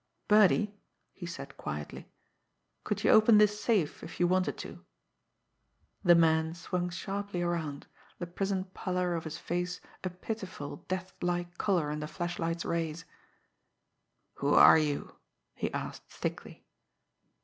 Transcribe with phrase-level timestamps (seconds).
[0.27, 0.73] "Birdie,"
[1.13, 2.11] he said quietly,
[2.83, 4.83] "could you open this safe if you wanted to?"
[6.03, 7.85] The man swung sharply around,
[8.17, 13.05] the prison pallor of his face a pitiful, deathlike colour in the flashlight's rays.
[14.37, 15.17] "Who are you?"
[15.53, 16.65] he asked thickly.